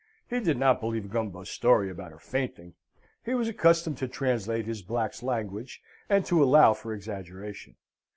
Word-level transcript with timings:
He 0.31 0.39
did 0.39 0.57
not 0.57 0.81
believe 0.81 1.11
Gumbo's 1.11 1.51
story 1.51 1.87
about 1.91 2.11
her 2.11 2.17
fainting; 2.17 2.73
he 3.23 3.35
was 3.35 3.47
accustomed 3.47 3.99
to 3.99 4.07
translate 4.07 4.65
his 4.65 4.81
black's 4.81 5.21
language 5.21 5.79
and 6.09 6.25
to 6.25 6.41
allow 6.43 6.73
for 6.73 6.91
exaggeration. 6.91 7.75